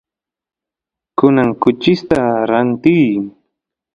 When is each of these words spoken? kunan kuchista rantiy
kunan 1.17 1.49
kuchista 1.61 2.19
rantiy 2.49 3.11